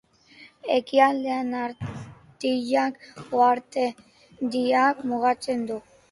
[0.75, 2.95] Ekialdean Antillak
[3.41, 5.79] uhartediak mugatzen du.